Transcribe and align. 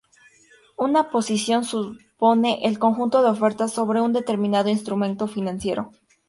Una 0.77 1.11
posición 1.11 1.63
supone 1.63 2.65
el 2.67 2.79
conjunto 2.79 3.21
de 3.21 3.29
ofertas 3.29 3.71
sobre 3.71 4.01
un 4.01 4.13
determinado 4.13 4.69
instrumento 4.71 5.27
financiero. 5.27 5.91